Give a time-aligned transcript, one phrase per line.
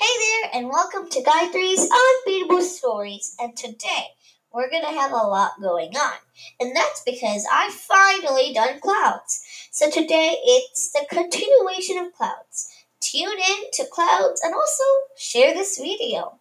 [0.00, 3.36] Hey there, and welcome to Gayatri's Unbeatable Stories.
[3.38, 4.06] And today,
[4.50, 6.14] we're to have a lot going on.
[6.58, 9.44] And that's because I finally done clouds.
[9.70, 12.74] So today, it's the continuation of clouds.
[13.00, 14.84] Tune in to clouds and also
[15.18, 16.38] share this video.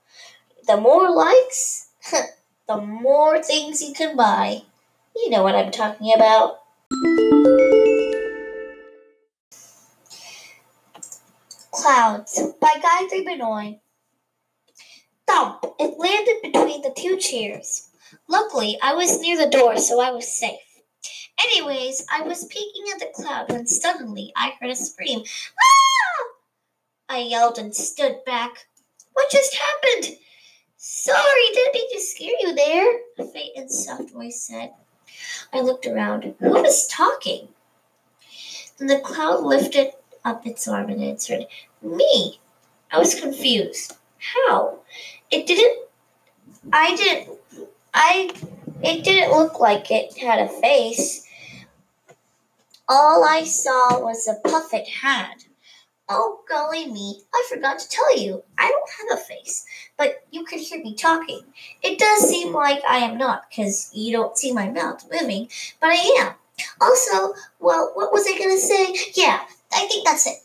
[0.66, 1.90] The more likes,
[2.70, 4.62] the more things you can buy.
[5.18, 6.60] You know what I'm talking about.
[11.82, 13.80] Clouds by Gayatri Benoy.
[15.26, 15.64] Thump!
[15.80, 17.88] It landed between the two chairs.
[18.28, 20.60] Luckily, I was near the door, so I was safe.
[21.40, 25.24] Anyways, I was peeking at the cloud when suddenly I heard a scream.
[25.58, 26.26] Ah!
[27.08, 28.68] I yelled and stood back.
[29.14, 30.18] What just happened?
[30.76, 34.74] Sorry, didn't mean to scare you there, a faint and soft voice said.
[35.54, 36.36] I looked around.
[36.40, 37.48] Who was talking?
[38.78, 39.94] Then the cloud lifted
[40.26, 41.46] up its arm and answered,
[41.82, 42.40] Me.
[42.92, 43.96] I was confused.
[44.18, 44.80] How?
[45.32, 45.88] It didn't.
[46.74, 47.38] I didn't.
[47.94, 48.32] I.
[48.82, 51.28] It didn't look like it had a face.
[52.88, 55.44] All I saw was a puff it had.
[56.12, 59.64] Oh, golly me, I forgot to tell you, I don't have a face,
[59.96, 61.42] but you can hear me talking.
[61.84, 65.50] It does seem like I am not, because you don't see my mouth moving,
[65.80, 66.34] but I am.
[66.82, 68.96] Also, well, what was I going to say?
[69.16, 69.42] Yeah,
[69.74, 70.38] I think that's it.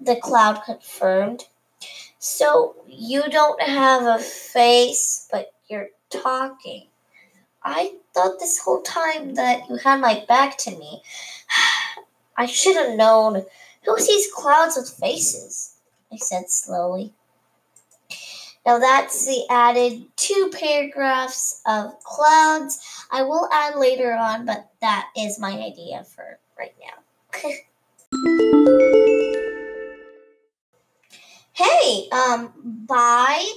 [0.00, 1.44] The cloud confirmed.
[2.18, 6.86] So you don't have a face, but you're talking.
[7.62, 11.02] I thought this whole time that you had my back to me.
[12.36, 13.44] I should have known.
[13.84, 15.76] Who sees clouds with faces?
[16.12, 17.14] I said slowly.
[18.66, 23.06] Now that's the added two paragraphs of clouds.
[23.10, 26.94] I will add later on, but that is my idea for right now.
[31.52, 32.52] hey, um,
[32.86, 33.50] bye.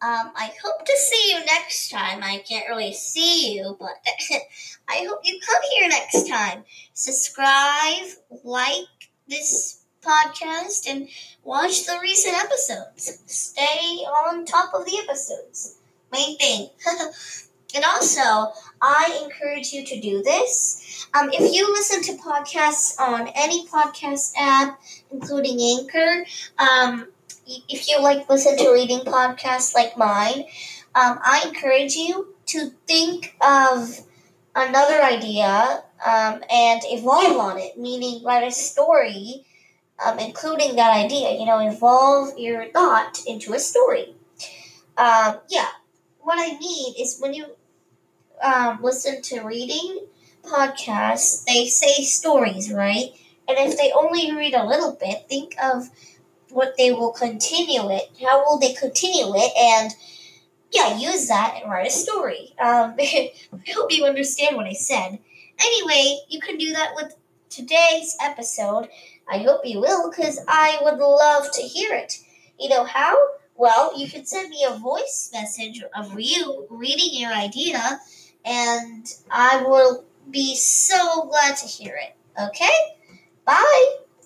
[0.00, 2.22] Um, I hope to see you next time.
[2.22, 3.96] I can't really see you, but
[4.88, 6.64] I hope you come here next time.
[6.92, 8.06] Subscribe,
[8.44, 8.86] like
[9.26, 11.08] this podcast, and
[11.42, 13.18] watch the recent episodes.
[13.26, 15.78] Stay on top of the episodes.
[16.12, 16.68] Main thing.
[17.74, 21.06] and also, I encourage you to do this.
[21.14, 26.24] Um, if you listen to podcasts on any podcast app, including Anchor,
[26.58, 27.08] um,
[27.46, 30.44] if you like listen to reading podcasts like mine,
[30.94, 34.00] um, I encourage you to think of
[34.54, 39.44] another idea um, and evolve on it, meaning write a story,
[40.04, 41.32] um, including that idea.
[41.38, 44.14] You know, evolve your thought into a story.
[44.96, 45.68] Um, yeah,
[46.20, 47.46] what I mean is when you
[48.42, 50.06] um, listen to reading
[50.42, 53.10] podcasts, they say stories, right?
[53.48, 55.90] And if they only read a little bit, think of
[56.50, 58.10] what they will continue it.
[58.22, 59.52] How will they continue it?
[59.58, 59.92] And
[60.70, 62.54] yeah, use that and write a story.
[62.58, 63.32] Um, I
[63.74, 65.18] hope you understand what I said.
[65.60, 67.14] Anyway, you can do that with
[67.54, 68.88] today's episode.
[69.28, 72.18] I hope you will, because I would love to hear it.
[72.58, 73.16] You know how?
[73.56, 78.00] Well, you can send me a voice message of you reading your idea,
[78.44, 82.16] and I will be so glad to hear it.
[82.40, 82.74] Okay?
[83.44, 84.03] Bye!